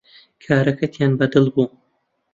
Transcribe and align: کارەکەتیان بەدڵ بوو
کارەکەتیان 0.43 1.11
بەدڵ 1.19 1.45
بوو 1.53 1.67